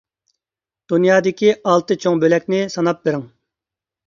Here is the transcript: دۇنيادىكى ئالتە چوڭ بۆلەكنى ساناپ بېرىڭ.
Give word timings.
دۇنيادىكى 0.93 1.51
ئالتە 1.73 1.99
چوڭ 2.07 2.19
بۆلەكنى 2.25 2.63
ساناپ 2.79 3.05
بېرىڭ. 3.05 3.29